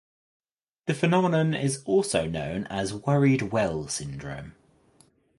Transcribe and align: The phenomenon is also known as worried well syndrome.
The 0.87 0.95
phenomenon 0.95 1.53
is 1.53 1.83
also 1.83 2.25
known 2.27 2.65
as 2.71 2.91
worried 2.91 3.51
well 3.51 3.87
syndrome. 3.87 4.55